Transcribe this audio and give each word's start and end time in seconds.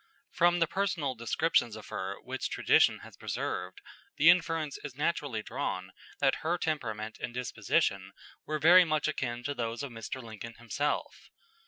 From 0.31 0.57
the 0.57 0.65
personal 0.65 1.13
descriptions 1.13 1.75
of 1.75 1.89
her 1.89 2.15
which 2.23 2.49
tradition 2.49 3.01
has 3.03 3.15
preserved, 3.15 3.81
the 4.17 4.31
inference 4.31 4.79
is 4.83 4.95
naturally 4.95 5.43
drawn 5.43 5.91
that 6.19 6.37
her 6.41 6.57
temperament 6.57 7.19
and 7.19 7.35
disposition 7.35 8.11
were 8.43 8.57
very 8.57 8.83
much 8.83 9.07
akin 9.07 9.43
to 9.43 9.53
those 9.53 9.83
of 9.83 9.91
Mr. 9.91 10.19
Lincoln 10.19 10.55
himself. 10.55 11.29